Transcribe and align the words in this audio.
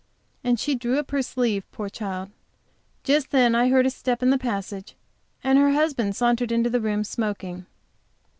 And 0.43 0.59
she 0.59 0.73
drew 0.73 0.97
up 0.97 1.11
her 1.11 1.21
sleeve, 1.21 1.63
poor 1.71 1.87
child. 1.87 2.31
Just 3.03 3.29
then 3.29 3.53
I 3.53 3.69
heard 3.69 3.85
a 3.85 3.91
step 3.91 4.23
in 4.23 4.31
the 4.31 4.37
passage, 4.39 4.95
and 5.43 5.59
her 5.59 5.73
husband 5.73 6.15
sauntered 6.15 6.51
into 6.51 6.71
the 6.71 6.81
room, 6.81 7.03
smoking. 7.03 7.67